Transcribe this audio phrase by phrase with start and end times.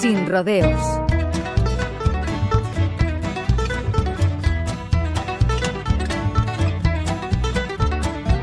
[0.00, 0.80] Sin rodeos.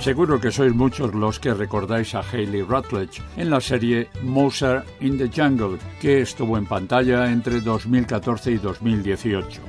[0.00, 5.18] Seguro que sois muchos los que recordáis a Hayley Rutledge en la serie Mozart in
[5.18, 9.60] the Jungle, que estuvo en pantalla entre 2014 y 2018.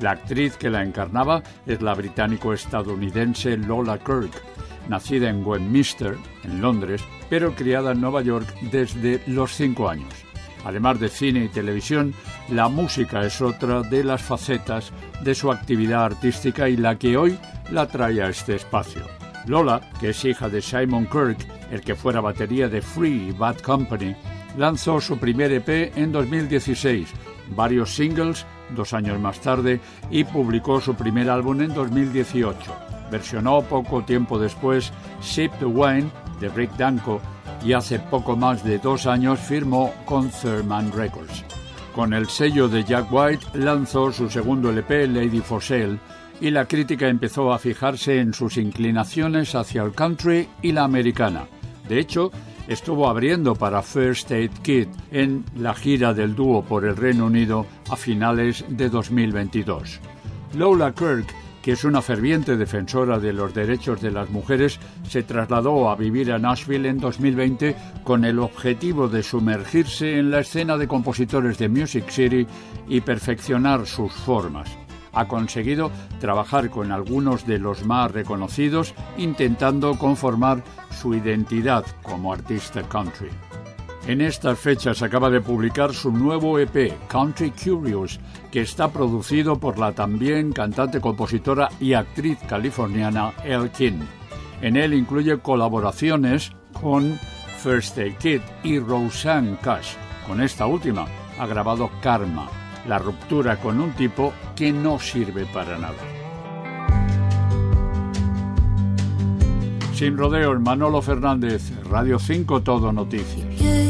[0.00, 4.42] La actriz que la encarnaba es la británico-estadounidense Lola Kirk,
[4.90, 10.29] nacida en Westminster, en Londres, pero criada en Nueva York desde los cinco años.
[10.64, 12.14] Además de cine y televisión,
[12.48, 14.92] la música es otra de las facetas
[15.22, 17.38] de su actividad artística y la que hoy
[17.70, 19.02] la trae a este espacio.
[19.46, 21.38] Lola, que es hija de Simon Kirk,
[21.70, 24.14] el que fuera batería de Free y Bad Company,
[24.56, 27.08] lanzó su primer EP en 2016,
[27.54, 32.72] varios singles dos años más tarde y publicó su primer álbum en 2018.
[33.10, 37.20] Versionó poco tiempo después Sip the Wine de Rick Danko
[37.64, 41.44] y hace poco más de dos años firmó con Thurman Records.
[41.94, 45.98] Con el sello de Jack White lanzó su segundo LP Lady for Sale
[46.40, 51.46] y la crítica empezó a fijarse en sus inclinaciones hacia el country y la americana.
[51.88, 52.30] De hecho,
[52.68, 57.66] estuvo abriendo para First Aid Kit en la gira del dúo por el Reino Unido
[57.90, 60.00] a finales de 2022.
[60.54, 61.26] Lola Kirk,
[61.62, 66.32] que es una ferviente defensora de los derechos de las mujeres, se trasladó a vivir
[66.32, 71.68] a Nashville en 2020 con el objetivo de sumergirse en la escena de compositores de
[71.68, 72.46] Music City
[72.88, 74.68] y perfeccionar sus formas
[75.12, 82.82] ha conseguido trabajar con algunos de los más reconocidos, intentando conformar su identidad como artista
[82.82, 83.30] country.
[84.10, 88.18] En estas fechas acaba de publicar su nuevo EP, Country Curious,
[88.50, 94.00] que está producido por la también cantante, compositora y actriz californiana El King.
[94.62, 97.20] En él incluye colaboraciones con
[97.58, 99.92] First Aid Kid y Roseanne Cash.
[100.26, 101.06] Con esta última
[101.38, 102.48] ha grabado Karma
[102.88, 105.94] la ruptura con un tipo que no sirve para nada.
[109.94, 113.89] Sin rodeos, Manolo Fernández, Radio 5 Todo Noticias.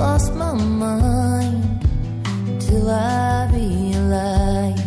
[0.00, 1.82] Lost my mind
[2.60, 4.79] till I realized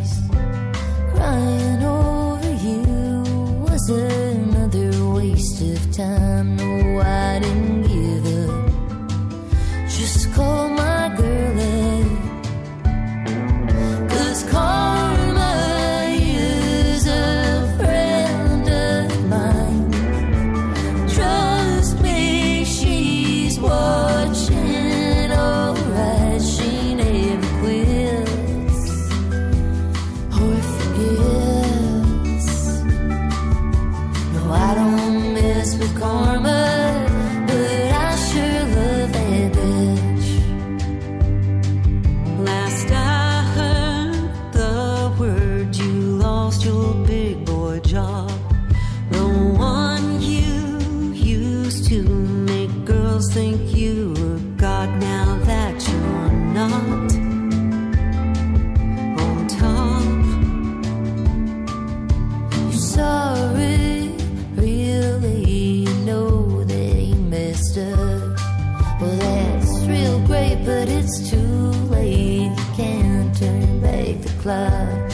[70.65, 72.43] but it's too late.
[72.43, 75.11] You can't turn back the clock.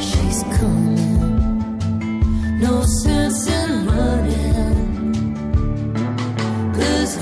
[0.00, 1.78] She's coming.
[2.60, 5.34] No sense in running.
[6.74, 7.16] Cause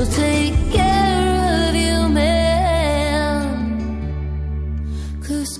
[0.00, 3.44] she'll take care of you, man.
[5.22, 5.58] Cause